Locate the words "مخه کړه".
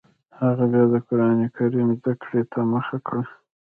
2.73-3.23